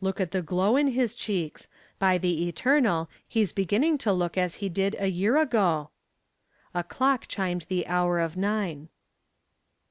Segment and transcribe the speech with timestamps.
[0.00, 1.68] "Look at the glow in his cheeks!
[1.98, 5.90] By the eternal, he's beginning to look as he did a year ago."
[6.72, 8.88] A clock chimed the hour of nine.